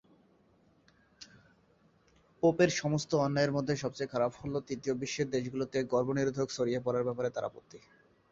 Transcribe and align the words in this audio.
পোপের 2.43 2.69
সমস্ত 2.81 3.11
অন্যায়ের 3.17 3.51
মধ্যে 3.51 3.73
সবচেয়ে 3.75 4.11
খারাপ 4.13 4.31
হল 4.35 4.53
তৃতীয় 4.67 4.93
বিশ্বের 4.95 5.27
দেশগুলিতে 5.29 5.77
গর্ভনিরোধক 5.93 6.47
ছড়িয়ে 6.49 6.79
দেওয়ার 6.79 7.07
ব্যাপারে 7.07 7.29
তার 7.29 7.47
আপত্তি। 7.49 7.77